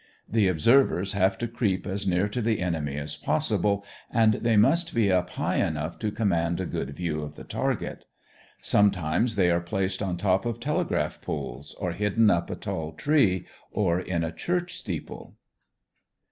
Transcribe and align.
The 0.27 0.47
observers 0.47 1.13
have 1.13 1.37
to 1.37 1.47
creep 1.47 1.85
as 1.85 2.07
near 2.07 2.27
to 2.29 2.41
the 2.41 2.59
enemy 2.59 2.95
as 2.97 3.15
possible 3.15 3.85
and 4.11 4.33
they 4.33 4.57
must 4.57 4.95
be 4.95 5.11
up 5.11 5.29
high 5.29 5.57
enough 5.57 5.99
to 5.99 6.11
command 6.11 6.59
a 6.59 6.65
good 6.65 6.95
view 6.95 7.21
of 7.21 7.35
the 7.35 7.43
target. 7.43 8.05
Sometimes 8.63 9.35
they 9.35 9.51
are 9.51 9.61
placed 9.61 10.01
on 10.01 10.17
top 10.17 10.43
of 10.43 10.59
telegraph 10.59 11.21
poles 11.21 11.75
or 11.79 11.91
hidden 11.91 12.31
up 12.31 12.49
a 12.49 12.55
tall 12.55 12.93
tree, 12.93 13.45
or 13.71 13.99
in 13.99 14.23
a 14.23 14.31
church 14.31 14.73
steeple. 14.75 15.35